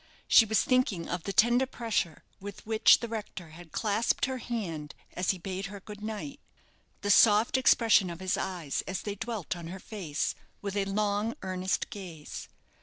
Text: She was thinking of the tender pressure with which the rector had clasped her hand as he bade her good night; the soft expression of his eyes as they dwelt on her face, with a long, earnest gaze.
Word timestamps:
She 0.27 0.47
was 0.47 0.63
thinking 0.63 1.07
of 1.07 1.25
the 1.25 1.31
tender 1.31 1.67
pressure 1.67 2.23
with 2.39 2.65
which 2.65 3.01
the 3.01 3.07
rector 3.07 3.49
had 3.49 3.71
clasped 3.71 4.25
her 4.25 4.39
hand 4.39 4.95
as 5.13 5.29
he 5.29 5.37
bade 5.37 5.67
her 5.67 5.79
good 5.79 6.01
night; 6.01 6.39
the 7.01 7.11
soft 7.11 7.55
expression 7.55 8.09
of 8.09 8.19
his 8.19 8.35
eyes 8.35 8.81
as 8.87 9.03
they 9.03 9.13
dwelt 9.13 9.55
on 9.55 9.67
her 9.67 9.79
face, 9.79 10.33
with 10.59 10.75
a 10.75 10.85
long, 10.85 11.35
earnest 11.43 11.91
gaze. 11.91 12.47